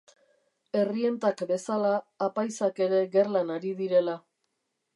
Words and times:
Errientak 0.83 1.43
bezala 1.51 1.91
apaizak 2.29 2.81
ere 2.89 3.03
gerlan 3.17 3.55
ari 3.57 3.75
direla. 3.83 4.17